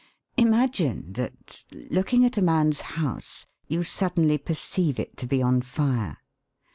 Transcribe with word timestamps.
Imagine 0.35 1.13
that, 1.13 1.63
looking 1.91 2.25
at 2.25 2.35
a 2.35 2.41
man's 2.41 2.81
house, 2.81 3.45
you 3.67 3.83
suddenly 3.83 4.39
perceive 4.39 4.97
it 4.97 5.15
to 5.17 5.27
be 5.27 5.43
on 5.43 5.61
fire. 5.61 6.17